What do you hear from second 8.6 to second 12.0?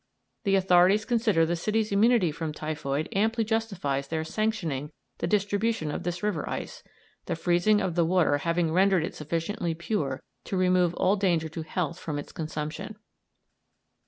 rendered it sufficiently pure to remove all danger to health